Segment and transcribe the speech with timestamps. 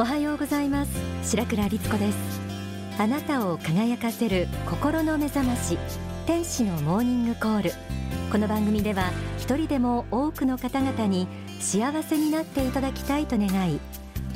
[0.00, 0.92] おはようございます。
[1.22, 2.16] 白倉律子です。
[2.98, 5.76] あなたを輝かせる心の目覚まし
[6.24, 7.72] 天使のモーニングコール。
[8.32, 11.28] この番組では一人でも多くの方々に
[11.60, 13.78] 幸せになっていただきたいと願い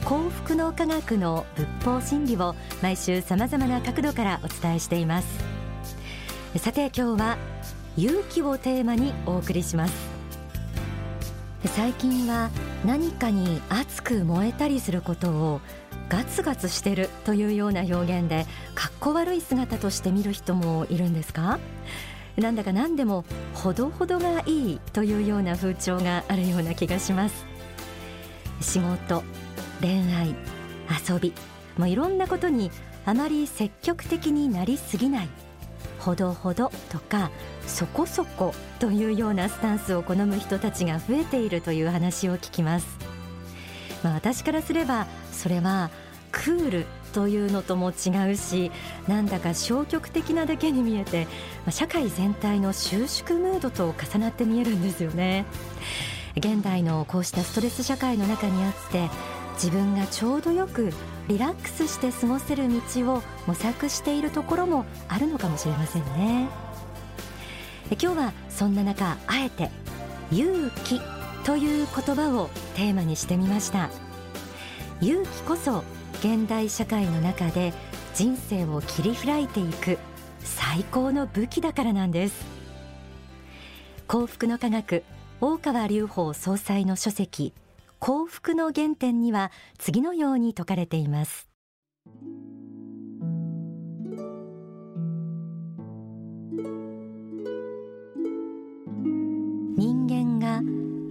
[0.04, 5.28] 幸福の科学の仏法真理を毎週様々な角度からお伝えしています。
[6.58, 7.38] さて今日は
[7.96, 10.13] 勇気をテーマにお送りします。
[11.66, 12.50] 最近は
[12.84, 15.60] 何かに熱く燃えたりすることを
[16.08, 21.58] ガツガツしてるというような表現でかっこ悪い姿として見る人もいるんですか？
[22.36, 23.24] なんだか何でも
[23.54, 27.46] ほどほどがいいというような風潮があるような気がします。
[28.60, 29.24] 仕事
[29.80, 30.34] 恋愛
[31.08, 31.32] 遊び
[31.76, 32.70] もういろんなことに
[33.06, 35.28] あまり積極的になりすぎない。
[36.04, 37.30] ほどほどとか
[37.66, 42.86] そこそこというようなスタンスを好む人たちが増えているという話を聞きます、
[44.02, 45.90] まあ、私からすればそれは
[46.30, 48.70] クールというのとも違うし
[49.08, 51.26] なんだか消極的なだけに見えて
[51.64, 55.46] ま社会全体の収縮ムードと重なって見えるんですよね。
[56.36, 59.08] 現代のこうしたストレス社会の中にあって
[59.54, 60.92] 自分がちょうどよく
[61.28, 66.48] リラックスして過ごせる道を模索しているところもあるのかもしれませんね。
[67.90, 69.70] 今日はそんな中あえて
[70.32, 71.00] 勇気
[71.44, 73.90] という言葉をテーマにしてみました。
[75.00, 75.84] 勇気こそ
[76.20, 77.72] 現代社会の中で
[78.14, 79.98] 人生を切り開いていく
[80.40, 82.46] 最高の武器だからなんです。
[84.06, 85.04] 幸福の科学
[85.40, 87.52] 大川隆法総裁の書籍
[88.06, 91.48] 幸福の原点には次のように説かれています。
[99.78, 100.60] 人間が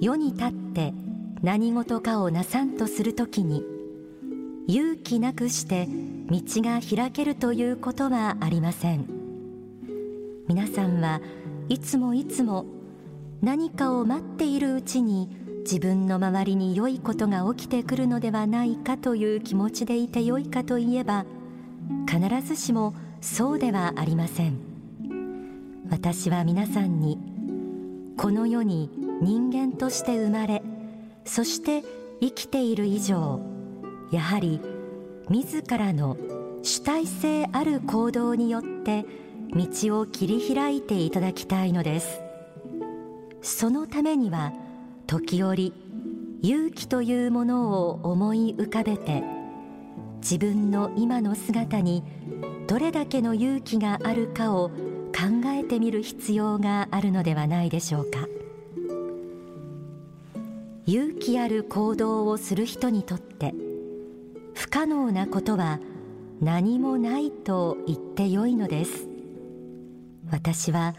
[0.01, 0.93] 世に立って
[1.41, 3.63] 何事かをなさんとするときに
[4.67, 5.87] 勇気なくして
[6.29, 9.07] 道が開けるということはありません。
[10.47, 11.21] 皆さんは
[11.69, 12.67] いつもいつも
[13.41, 21.25] 何かを待っているうちに自分の周りに良いことが起きてくるのではないかという気持ちでいて良いかといえば
[22.05, 24.59] 必ずしもそうではありません。
[25.89, 27.17] 私は皆さんに
[28.17, 28.89] この世に
[29.21, 30.63] 人間として生まれ
[31.25, 31.83] そして
[32.19, 33.41] 生きている以上
[34.11, 34.59] やはり
[35.29, 36.17] 自らの
[36.61, 39.05] 主体性ある行動によって
[39.53, 42.21] 道を切り開いていただきたいのです。
[43.41, 44.53] そのためには
[45.13, 45.73] 時折
[46.41, 49.23] 勇気というものを思い浮かべて
[50.21, 52.03] 自分の今の姿に
[52.65, 58.27] どれだけの勇気があるかを考えてみる必要があるのではないでしょうか。
[60.87, 63.53] 勇気ある行動をする人にとって
[64.55, 65.79] 不可能なことは
[66.41, 69.07] 何もないと言ってよいのです。
[70.31, 70.95] 私は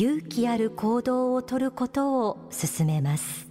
[0.00, 3.48] 勇気ある行動をとることを勧めます。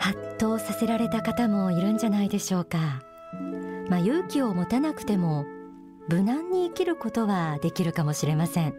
[0.00, 3.04] ハッとさせられた方もいるんじゃないでしょうか。
[3.88, 5.46] まあ勇気を持たなくても
[6.08, 8.74] 無難に生きることはできるかもしれません。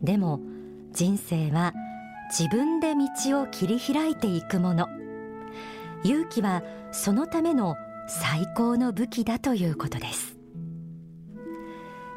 [0.00, 0.40] でも
[0.90, 1.74] 人生は
[2.30, 4.88] 自分で道を切り開いていくもの。
[6.02, 7.76] 勇気はそのための
[8.06, 10.37] 最高の武器だということです。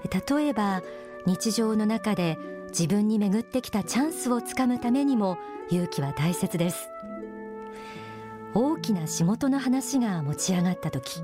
[0.09, 0.81] 例えば
[1.25, 2.37] 日常の中で
[2.69, 5.37] 自分に巡ってきたチャンスをつかむためにも
[5.69, 6.89] 勇気は大切です。
[8.53, 11.21] 大きな仕事の話が持ち上がった時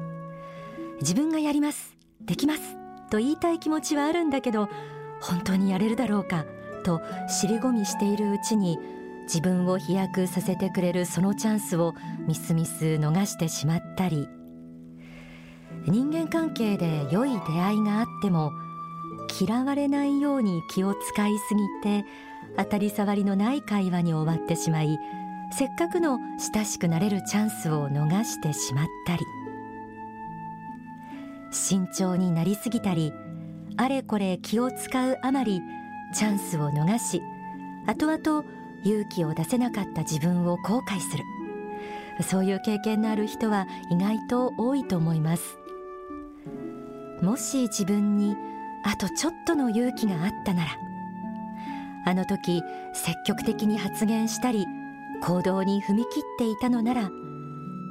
[1.01, 2.77] 自分がやりますできます
[3.09, 4.69] と言いたい気持ちはあるんだけど
[5.19, 6.45] 本当にやれるだろうか
[6.83, 8.77] と尻込みしているうちに
[9.23, 11.95] 自分を飛躍させてくれるそのチャンスを
[12.27, 14.29] みすみす逃してしまったり
[15.85, 18.51] 人間関係で良い出会いがあっても
[19.39, 22.05] 嫌われないように気を使いすぎて
[22.57, 24.99] 当たり障りのない会話に終わってしまい
[25.51, 26.19] せっかくの
[26.53, 29.25] 親しくなれるチャンスを逃してしまったり。
[31.51, 33.13] 慎重になりすぎたり
[33.77, 35.61] あれこれ気を使うあまり
[36.13, 37.21] チャンスを逃し
[37.85, 38.43] 後々
[38.83, 41.23] 勇気を出せなかった自分を後悔する。
[42.23, 45.57] そういう経験のある人は意外と多いと思います。
[47.21, 48.35] もし自分に
[48.83, 50.71] あとちょっとの勇気があったなら。
[52.05, 52.63] あの時
[52.93, 54.65] 積極的に発言したり
[55.21, 57.11] 行動に踏み切っていたのなら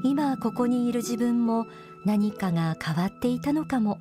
[0.05, 1.67] 今ここにいる自分も
[2.07, 3.99] 何かが変わっていたのかも。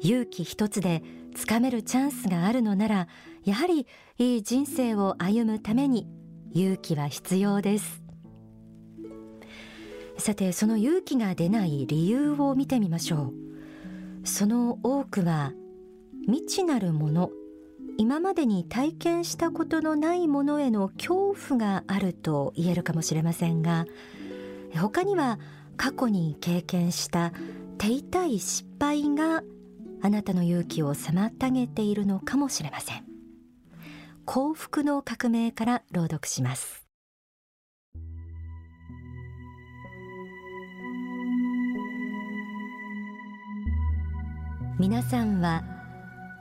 [0.00, 1.02] 勇気一つで
[1.34, 3.08] つかめるチャンスがあるのなら
[3.44, 3.86] やはり
[4.18, 6.06] いい人生を歩むために
[6.52, 8.02] 勇気は必要です。
[10.18, 13.45] さてその勇気が出ない理由を見てみましょう。
[14.26, 15.52] その多くは
[16.26, 17.30] 未知なるもの
[17.96, 23.86] 今までに体験したことのないものへの恐怖があると言えるかもしれませんが
[24.74, 25.38] 他には
[25.76, 27.32] 過去に経験した
[27.78, 29.42] 手痛い失敗が
[30.02, 33.04] あなたの勇気を妨げているのかもしれません。
[34.24, 36.85] 幸福の革命から朗読します。
[44.78, 45.64] 皆さんは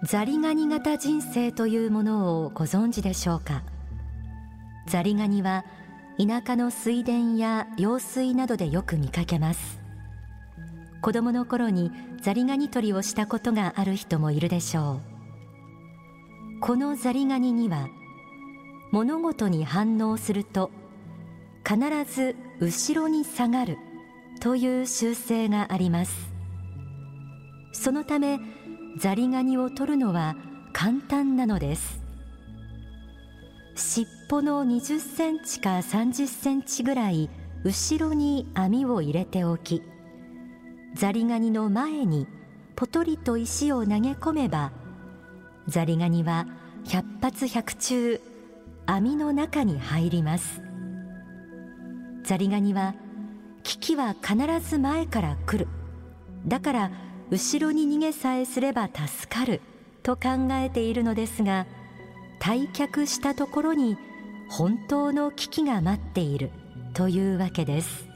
[0.03, 3.63] ザリガニ型人生というものをご存知でしょうか？
[4.87, 5.63] ザリガニは
[6.17, 9.79] 田舎の水田や用水などでよく見かけます。
[11.01, 11.91] 子供の頃に
[12.21, 14.99] ザリガニ取りをしたことがある人もいるでしょ
[16.57, 16.59] う。
[16.59, 17.87] このザリガニには
[18.91, 20.71] 物事に反応すると
[21.65, 21.79] 必
[22.13, 23.77] ず後ろに下がる
[24.41, 26.34] という習性があります。
[27.75, 28.39] そのため
[28.97, 30.35] ザリガニを取るのは
[30.73, 32.01] 簡単なのです。
[33.75, 37.29] 尻尾の20センチか30センチぐらい
[37.63, 39.83] 後ろに網を入れておき
[40.95, 42.25] ザリガニの前に
[42.77, 44.71] ポトリと石を投げ込めば
[45.67, 46.47] ザリガニは
[46.87, 48.21] 百発百中
[48.85, 50.61] 網の中に入ります。
[52.23, 52.95] ザリガニは
[53.63, 55.67] 危機は必ず前から来る。
[56.47, 56.91] だから
[57.31, 59.61] 後ろに逃げさえすれば助かる。
[60.03, 61.65] と考えているのですが
[62.39, 63.97] 退却したところに
[64.49, 66.51] 本当の危機が待っている。
[66.93, 68.07] というわけです。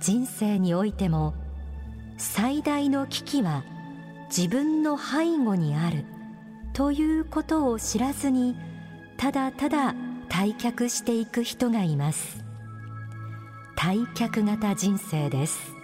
[0.00, 1.34] 人生においても
[2.18, 3.64] 最大の危機は
[4.34, 6.04] 自分の背後にある。
[6.72, 8.56] ということを知らずに
[9.16, 9.94] ただただ
[10.28, 12.44] 退却していく人がいます。
[13.76, 15.83] 退却型人生です。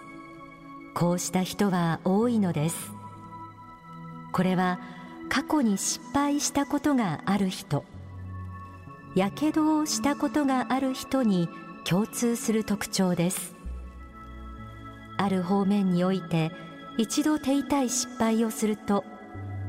[0.95, 2.93] こうした人は多いのです。
[4.33, 4.81] これは
[5.29, 7.85] 過去に失敗したことがある人。
[9.15, 11.49] やけどをしたことがある人に
[11.85, 13.55] 共通する特徴です。
[15.17, 16.51] ある方面において
[16.97, 19.05] 一度手痛い失敗をすると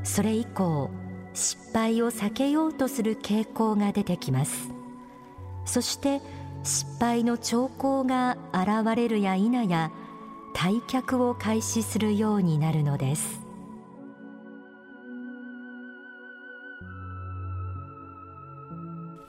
[0.02, 0.90] それ以降
[1.34, 4.70] 失敗を避けようとする傾向が出てきます。
[5.64, 6.20] そして
[6.64, 9.90] 失敗の兆候が現れるや否や
[10.54, 13.40] 退却を開始するようになるのです。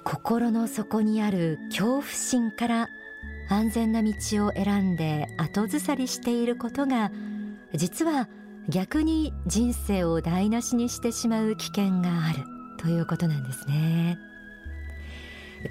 [0.03, 2.89] 心の底にある恐怖心から
[3.49, 4.13] 安全な道
[4.45, 7.11] を選んで後ずさりしていることが
[7.73, 8.29] 実は
[8.69, 12.43] 逆に人生を台無しにしてしまう危険がある
[12.77, 14.17] ということなんですね。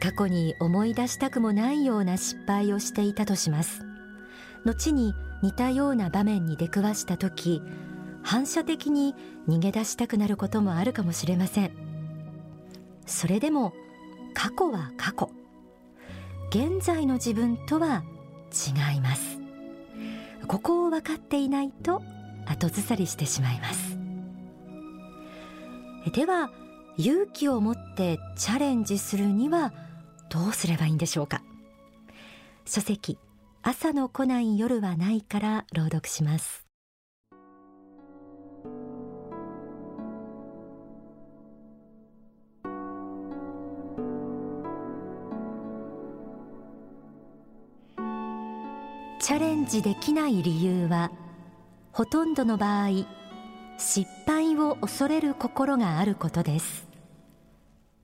[0.01, 3.85] 過去に思い出したくもないような失敗をしていたとします。
[4.65, 7.63] 後に似たような場面に出くわした時
[8.23, 9.15] 反射的に
[9.49, 11.73] 逃げ出したくなることもあるかもしれません。
[13.05, 13.73] それでも
[14.35, 15.31] 過去は過去。
[16.51, 18.05] 現在の自分とは
[18.53, 19.41] 違います。
[20.47, 22.03] ここを分かっていないと
[22.47, 23.99] 後ずさりしてしまいます。
[26.13, 26.51] では
[26.97, 29.73] 勇気を持ってチャレンジするには
[30.29, 31.43] どうすればいいんでしょうか。
[32.65, 33.19] 書籍
[33.65, 36.67] 朝の来ない夜はないから朗読します。
[49.21, 51.13] チャレンジできない理由は
[51.93, 52.89] ほとんどの場合
[53.79, 56.89] 失敗を恐れる心があることです。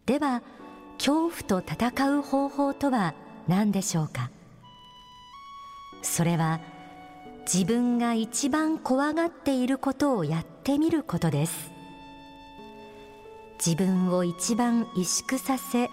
[0.06, 0.40] では
[0.98, 3.14] 恐怖と戦う方法とは
[3.48, 4.30] 何でしょうか？
[6.02, 6.60] それは
[7.52, 11.70] 自分が一番怖がっていることをやってみることです。
[13.64, 15.90] 自分を一番萎縮させ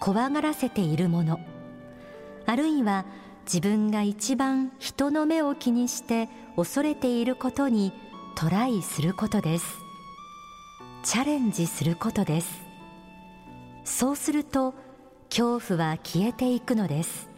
[0.00, 1.40] 怖がらせているもの。
[2.46, 3.04] あるいは
[3.44, 7.92] 自分が一番人の目を気にして恐れていることに
[8.34, 9.76] トライすることです。
[11.02, 12.64] チャレンジすることです。
[13.84, 14.74] そうすると
[15.28, 17.33] 恐怖は消えていくのです。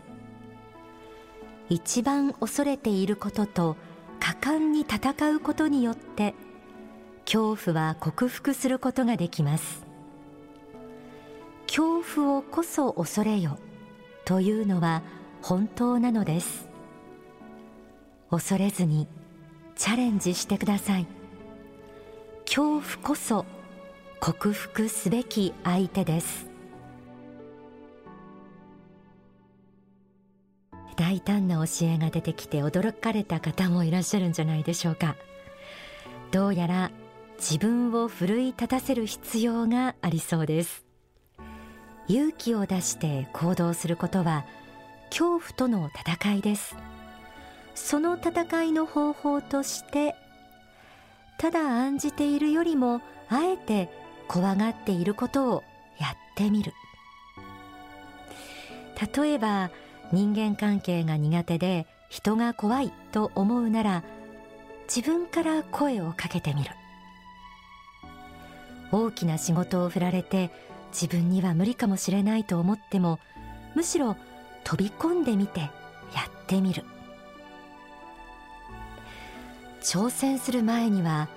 [1.68, 3.76] 一番恐れていることと
[4.20, 6.34] 果敢に戦うことによって
[7.24, 9.84] 恐怖は克服することができます。
[11.66, 13.58] 恐怖をこそ恐れよ
[14.24, 15.02] というのは
[15.42, 16.68] 本当なのです。
[18.30, 19.08] 恐れずに
[19.74, 21.06] チャレンジしてください。
[22.44, 23.44] 恐怖こそ
[24.20, 26.45] 克服すべき相手です。
[30.96, 35.16] 大胆な教えが出てきて驚かれた方もいらっしゃるんじゃないでしょうか。
[36.30, 36.90] どうやら
[37.38, 40.84] 自分を奮い立たせる必要がありそうです。
[42.08, 44.44] 勇気を出して行動することは
[45.10, 46.76] 恐怖との戦いです。
[47.74, 50.14] その戦いの方法として
[51.38, 53.90] ただ案じているよりもあえて
[54.28, 55.62] 怖がっていることを
[56.00, 56.72] やってみる。
[59.14, 59.70] 例えば
[60.12, 64.04] 人間関係が苦手で人が怖いと思うなら
[64.86, 66.70] 自分から声をかけてみる。
[68.92, 70.50] 大きな仕事を振られて
[70.92, 73.18] 自分には無理かもしれないと思っても
[73.74, 74.16] むしろ
[74.64, 75.70] 飛び込んでみてや
[76.28, 76.84] ってみる。
[79.82, 81.28] 挑戦する前には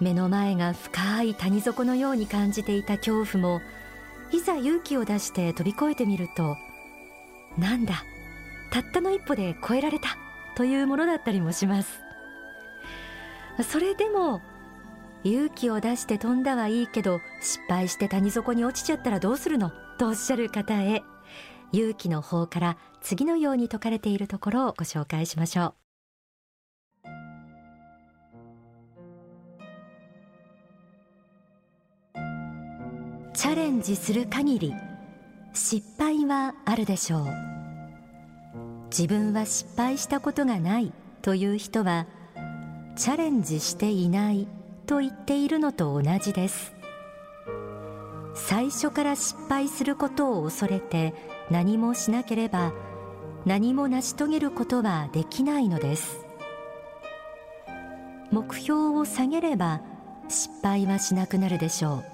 [0.00, 3.60] 目の前が深い谷底のように感じていた恐怖も
[4.32, 6.56] いざ勇気を出して飛び越えてみると
[7.58, 8.04] なんだ
[8.70, 10.16] たったの一歩で越えられた
[10.56, 12.00] というものだったりもします。
[13.70, 14.40] それでも
[15.24, 19.70] 勇気を出して飛んだはいいけど失敗して谷底に落ちちゃったらどうするの？
[19.98, 21.02] とおっしゃる方へ
[21.70, 25.74] 勇気の方から次のように説かれているところをご紹介しましょう。
[33.34, 34.74] チャレンジする限り
[35.54, 37.26] 失敗はあるでしょう。
[38.88, 40.92] 自分は失敗したことがない
[41.22, 42.06] という人は
[42.96, 44.48] チャレンジしていない
[44.86, 46.74] と言っているのと同じです。
[48.34, 51.14] 最初から失敗することを恐れて
[51.50, 52.72] 何もしなければ
[53.44, 56.24] 何も成し遂げることはできないのです。
[58.30, 59.82] 目標を下げれば
[60.28, 62.04] 失敗はしなくなるでしょう。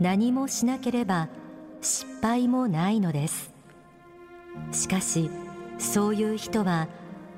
[0.00, 1.28] 何もしなければ
[1.80, 3.52] 失敗もないのです。
[4.72, 5.30] しかし
[5.78, 6.88] そういう人は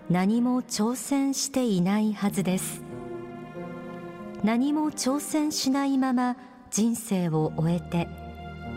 [0.09, 2.83] 何も挑戦していないはずです。
[4.43, 6.37] 何も挑戦しないまま
[6.71, 8.09] 人生を終えて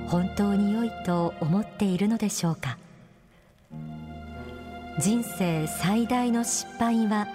[0.08, 2.78] 本当に良いと思っているのでしょうか。
[5.00, 7.28] 人生最大の失敗は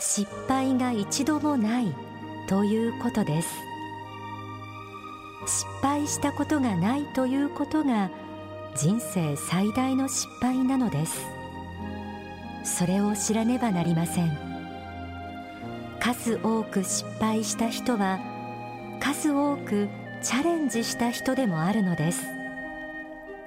[0.00, 1.94] 失敗が一度もない
[2.48, 3.71] ということです。
[5.46, 8.10] 失敗したことがないということが
[8.74, 11.26] 人生最大の失敗なのです。
[12.64, 14.38] それを知らねばなりません。
[16.00, 18.18] 数多く失敗した人は
[19.00, 19.88] 数多く
[20.22, 22.22] チャレンジした人でもあるのです。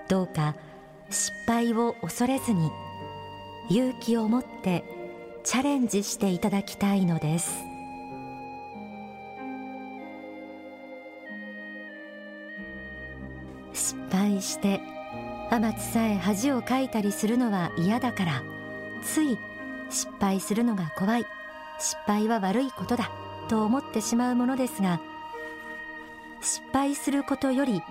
[0.07, 0.55] どうか
[1.09, 2.71] 失敗を恐れずに
[3.69, 4.83] 勇気を持って
[5.43, 7.74] チャレンジしていただきたいのです。
[14.35, 14.81] 失敗して
[15.49, 18.43] 天津さえ恥をかいたりするのは嫌だから
[19.01, 19.37] つい
[19.89, 21.25] 失敗するのが怖い。
[21.77, 23.11] 失敗は悪いことだ
[23.49, 25.01] と思ってしまうものですが
[26.41, 27.83] 失敗することより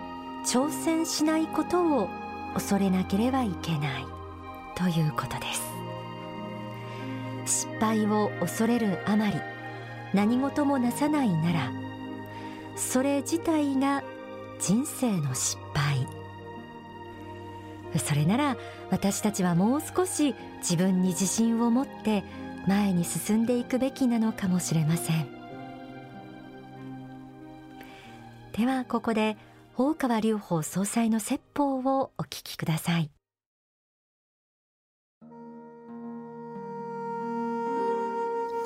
[0.46, 2.08] 挑戦しないことを
[2.54, 4.06] 恐れなければいけない
[4.74, 5.62] ということです。
[7.66, 9.34] 失敗を恐れるあまり
[10.14, 11.70] 何事もなさないなら
[12.76, 14.02] それ自体が
[14.58, 16.24] 人生の失敗。
[17.98, 18.56] それなら
[18.90, 22.24] 私たちはもう少し自分に自信を持って
[22.66, 25.26] 前に進んでいくべきなのかもしれません。
[28.52, 29.36] ではここで
[29.76, 33.10] 大川隆法総裁の説法をお聞きください。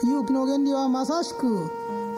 [0.05, 1.71] 勇気の原理はまさしく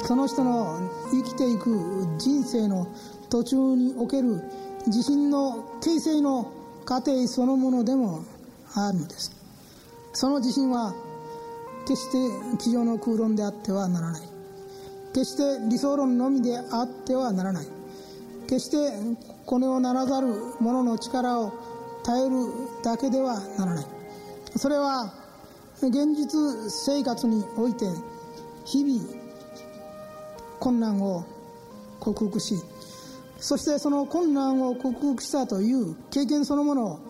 [0.04, 1.70] その人の生きていく
[2.18, 2.86] 人生の
[3.30, 4.42] 途中における
[4.86, 6.52] 自信の形成の
[6.90, 8.24] 過程そのものでも
[8.74, 9.30] あるのです。
[10.12, 10.92] その自信は
[11.86, 14.22] 決して机上の空論であってはならない。
[15.14, 17.66] 決して理想論のみであってはならない。
[18.48, 18.76] 決して
[19.46, 21.52] この世ならざる者の力を
[22.02, 22.34] 耐える
[22.82, 23.86] だけではならない。
[24.56, 25.14] それは
[25.76, 27.86] 現実生活において
[28.64, 29.14] 日々
[30.58, 31.24] 困難を
[32.00, 32.56] 克服し
[33.40, 37.00] そしてその困難を克服したという経験そのものを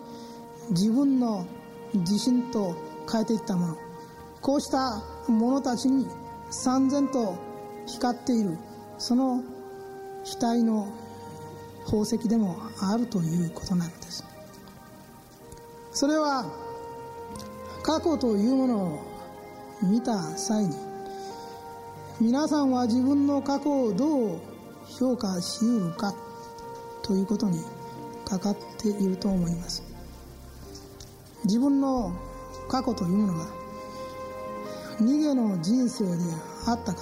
[0.69, 1.45] 自分の
[1.93, 2.75] 自信と
[3.11, 3.77] 変えていったもの。
[4.41, 6.07] こうした者たちに
[6.49, 7.35] 三千と
[7.85, 8.57] 光っている
[8.97, 9.43] その
[10.23, 10.91] 額の
[11.85, 14.23] 宝石でもあるということなのです。
[15.91, 16.45] それは
[17.83, 18.99] 過去というものを
[19.83, 20.75] 見た際に
[22.19, 24.50] 皆さんは自分の過去をどう
[24.99, 26.13] 評価しうるか
[27.03, 27.59] ということに
[28.25, 29.83] かかっていると思います。
[31.43, 32.13] 自分の
[32.69, 33.45] 過去というものが
[34.99, 36.11] 逃げの人生で
[36.67, 36.99] あったか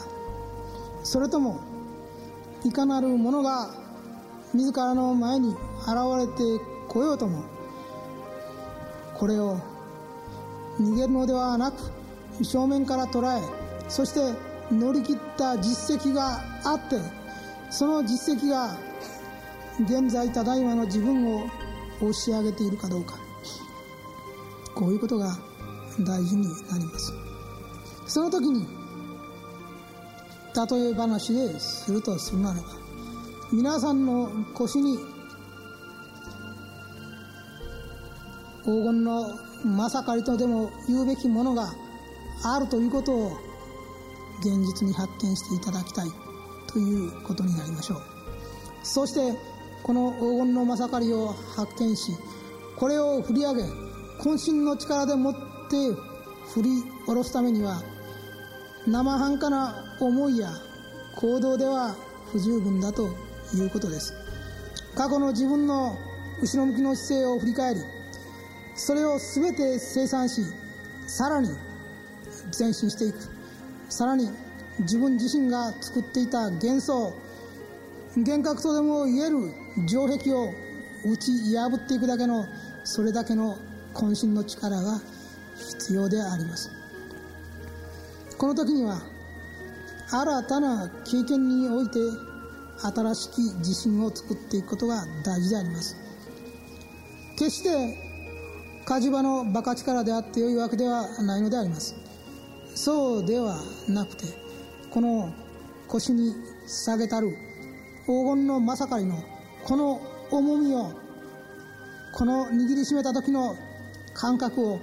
[1.03, 1.59] それとも
[2.63, 3.69] いかなるものが
[4.53, 5.57] 自らの前に現
[6.17, 7.43] れてこようとも
[9.15, 9.59] これを
[10.79, 11.91] 逃げるのではなく
[12.41, 13.43] 正面から捉え
[13.89, 14.33] そして
[14.71, 17.18] 乗り切った実績があって
[17.69, 18.77] その実績が
[19.81, 21.45] 現在ただいまの自分を
[22.01, 23.15] 押し上げているかどうか。
[24.75, 25.37] こういうことが
[26.01, 27.13] 大事になります。
[28.07, 28.65] その時に
[30.55, 32.67] 例え話でするとするならば
[33.51, 34.97] 皆さんの腰に
[38.63, 41.71] 黄金のまさかりとでも言うべきものが
[42.43, 43.31] あるということを
[44.39, 46.28] 現実に発見していただきたい。
[46.71, 48.01] ということになりましょう。
[48.83, 49.37] そして
[49.83, 52.11] この黄金のまさかりを発見し
[52.77, 53.63] これを振り上げ
[54.19, 55.39] 渾身の力でもって
[56.53, 57.81] 振り下ろすためには
[58.87, 60.49] 生半可な思いや
[61.15, 61.95] 行動では
[62.31, 63.09] 不十分だと
[63.55, 64.13] いうことです。
[64.95, 65.95] 過去の自分の
[66.41, 67.81] 後ろ向きの姿勢を振り返り
[68.75, 70.41] それを全て生産し
[71.07, 71.49] さらに
[72.57, 73.17] 前進していく。
[73.89, 74.29] さらに
[74.79, 77.13] 自分自身が作っていた幻想
[78.15, 79.51] 幻覚とでも言える
[79.87, 80.49] 城壁を
[81.05, 82.45] 打ち破っていくだけの
[82.83, 83.57] それだけの
[83.93, 84.99] 渾身の力が
[85.57, 86.71] 必要であります。
[88.37, 89.01] この時には
[90.09, 91.99] 新たな経験において
[92.81, 95.95] 新しき自信を作っていくことが大事であります。
[97.37, 97.97] 決して
[98.85, 101.95] 火事場のバカ力であってよいわけではないのであります。
[102.75, 104.48] そうではなくて
[104.91, 105.33] この
[105.87, 106.33] 腰に
[106.67, 107.29] 下げたる
[108.05, 109.23] 黄金のまさかりの
[109.63, 110.91] この重みを
[112.15, 113.55] この握りしめた時の
[114.13, 114.79] 感覚を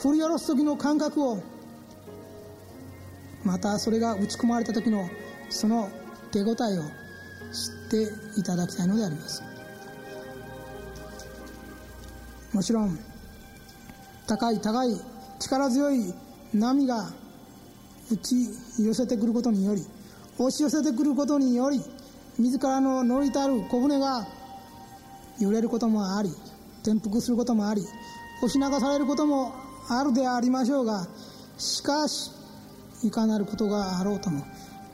[0.00, 1.42] 振り下ろす時の感覚を
[3.44, 5.08] またそれが打ち込まれた時の
[5.48, 5.88] その
[6.32, 6.82] 手応えを
[7.52, 7.90] 知っ
[8.36, 9.42] ていただきたいのであります。
[12.52, 12.98] もちろん
[14.26, 15.00] 高い高い
[15.38, 16.14] 力強い
[16.54, 17.12] 波が
[18.10, 18.36] 打ち
[18.78, 19.82] 寄せてくることにより
[20.38, 21.80] 押し寄せてくることにより
[22.38, 24.26] 自らの乗りたる小舟が
[25.40, 26.30] 揺れることもあり
[26.82, 27.82] 転覆することもあり
[28.42, 29.54] 押し流されることも
[29.88, 31.06] あるでありましょうが
[31.58, 32.30] しかし
[33.02, 34.44] いかなることがあろうとも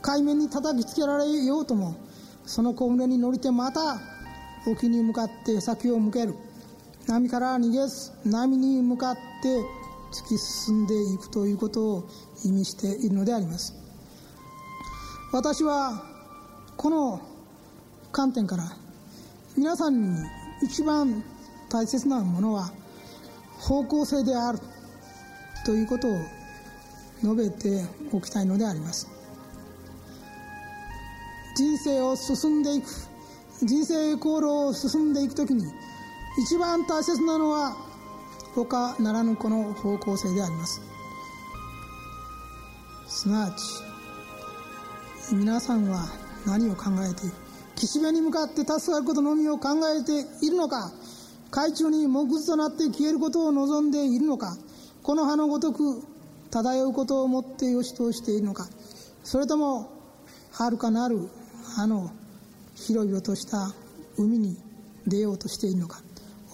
[0.00, 1.96] 海面に叩きつけられようとも
[2.44, 3.80] その小舟に乗りてまた
[4.66, 6.34] 沖に向かって先を向ける。
[7.06, 9.20] 波から逃げず波に向かって
[10.12, 12.08] 突き進んでいくということを
[12.44, 13.74] 意味しているのであります。
[15.32, 16.04] 私は
[16.76, 17.20] この
[18.12, 18.64] 観点から
[19.56, 20.20] 皆さんに
[20.62, 21.24] 一番
[21.70, 22.70] 大切なものは
[23.58, 24.58] 方向性である
[25.64, 26.10] ということを
[27.22, 29.08] 述べておきたいのであります。
[31.56, 32.86] 人生を進んでいく
[33.62, 35.64] 人生航路を進んでいくときに
[36.38, 37.76] 一番大切なのは
[38.54, 40.80] 他ならぬこの方向性であります。
[43.12, 46.06] すなわち皆さんは
[46.46, 47.34] 何を考えている
[47.76, 50.90] 岸辺に向かって助かることのみを考えているのか
[51.50, 54.56] 海中に木図となって消えることを望んでいるのか
[55.02, 56.02] この葉のごとく
[56.50, 58.66] 漂うことをもってよしとしているのか
[59.24, 59.92] それとも
[60.52, 61.28] 遥かなる
[61.76, 62.10] あの
[62.74, 63.74] 広々とした
[64.16, 64.56] 海に
[65.06, 66.00] 出ようとしているのか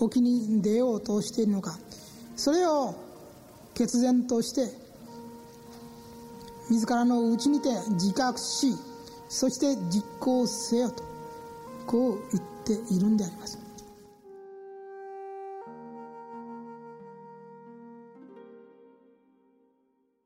[0.01, 1.79] 沖に出ようとしているのか
[2.35, 2.97] それを
[3.75, 4.88] 決然として
[6.71, 8.75] 自らの内にて自覚し
[9.29, 11.03] そして実行せよと
[11.87, 13.59] こう言っているんであります。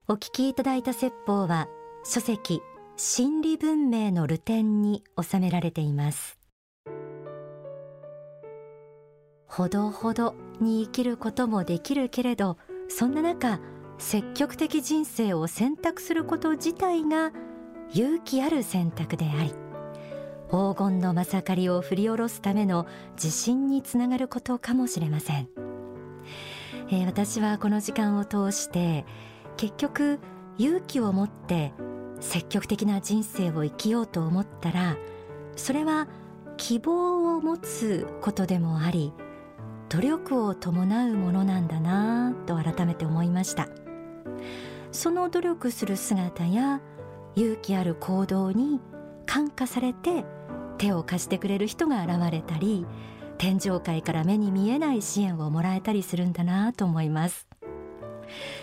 [0.08, 1.68] お聞きいただいた説法は
[2.04, 2.60] 書籍
[2.96, 6.38] 心理文明の流典に収められています。
[9.46, 12.56] ほどほどに生きることもできるけれど
[12.88, 13.60] そんな中
[14.02, 17.32] 積極的人生を選択すること自体が
[17.94, 19.54] 勇気ある選択であり
[20.50, 25.48] 黄金のまさかりを振り下ろすための自信につながることかもしれません、
[26.90, 29.06] えー、私はこの時間を通して
[29.56, 30.18] 結局
[30.58, 31.72] 勇気を持って
[32.18, 34.96] 積極的な人生を生きようと思ったら
[35.54, 36.08] それは
[36.56, 39.12] 希望を持つことでもあり
[39.88, 43.68] 努力を伴うものなんだなと改めて思いました。
[44.90, 46.80] その努力する姿や
[47.34, 48.80] 勇気ある行動に
[49.26, 50.24] 感化されて
[50.78, 52.86] 手を貸してくれる人が現れたり
[53.38, 57.46] 天上界から目に見えない支援をもらえたりするんだなと思います。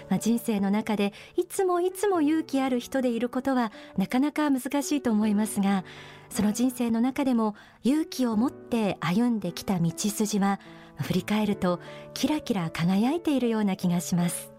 [0.10, 5.84] まあ、人生の中でいつもいつも勇気ある人でいることはなかなか難しいと思いますが
[6.30, 10.60] その人生の中でも勇気を持って歩んできた道筋は
[11.02, 11.80] 振り返ると
[12.13, 14.59] キラキラ輝いているような気がします。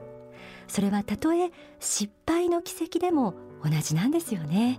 [0.70, 4.78] それはたとえ失敗の奇跡でも同じなんですよね。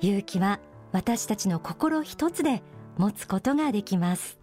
[0.00, 0.58] 勇気は
[0.90, 2.62] 私たちの心一つで
[2.98, 4.41] 持つことができます。